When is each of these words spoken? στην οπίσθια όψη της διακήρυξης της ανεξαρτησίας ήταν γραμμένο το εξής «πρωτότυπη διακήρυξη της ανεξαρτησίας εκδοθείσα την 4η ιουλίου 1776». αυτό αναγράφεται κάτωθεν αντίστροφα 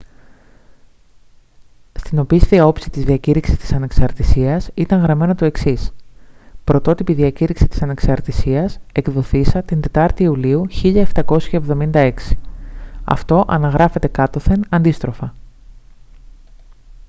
στην 1.99 2.19
οπίσθια 2.19 2.65
όψη 2.67 2.89
της 2.89 3.03
διακήρυξης 3.03 3.57
της 3.57 3.73
ανεξαρτησίας 3.73 4.69
ήταν 4.73 5.01
γραμμένο 5.01 5.35
το 5.35 5.45
εξής 5.45 5.91
«πρωτότυπη 6.63 7.13
διακήρυξη 7.13 7.67
της 7.67 7.81
ανεξαρτησίας 7.81 8.79
εκδοθείσα 8.93 9.63
την 9.63 9.79
4η 9.91 10.19
ιουλίου 10.19 10.65
1776». 10.83 12.13
αυτό 13.03 13.43
αναγράφεται 13.47 14.07
κάτωθεν 14.07 14.65
αντίστροφα 14.69 15.33